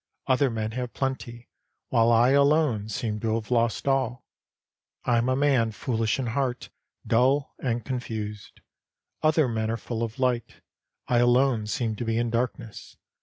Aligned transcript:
Other 0.25 0.49
men 0.49 0.71
have 0.71 0.95
plenty, 0.95 1.47
while 1.89 2.11
I 2.11 2.31
alone 2.31 2.89
seem 2.89 3.19
to 3.19 3.35
have 3.35 3.51
lost 3.51 3.87
all. 3.87 4.25
I 5.05 5.19
am 5.19 5.29
a 5.29 5.35
man 5.35 5.69
foolish 5.69 6.17
in 6.17 6.25
heart, 6.25 6.71
dull 7.05 7.53
and 7.59 7.85
confused. 7.85 8.61
Other 9.21 9.47
men 9.47 9.69
are 9.69 9.77
full 9.77 10.01
of 10.01 10.17
light; 10.17 10.61
I 11.07 11.19
alone 11.19 11.67
seem 11.67 11.95
to 11.97 12.03
be 12.03 12.17
in 12.17 12.31
darkness. 12.31 12.97